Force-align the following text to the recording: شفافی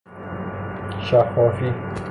شفافی 1.05 1.73